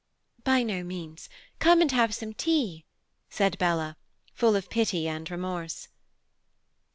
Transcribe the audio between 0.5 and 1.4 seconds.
no means.